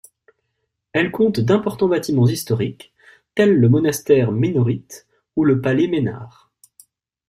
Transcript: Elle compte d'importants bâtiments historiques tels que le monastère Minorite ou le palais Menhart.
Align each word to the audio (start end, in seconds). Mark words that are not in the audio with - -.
Elle 0.93 1.11
compte 1.11 1.39
d'importants 1.39 1.87
bâtiments 1.89 2.25
historiques 2.27 2.91
tels 3.35 3.53
que 3.53 3.59
le 3.59 3.69
monastère 3.69 4.31
Minorite 4.31 5.05
ou 5.35 5.43
le 5.45 5.61
palais 5.61 5.87
Menhart. 5.87 6.51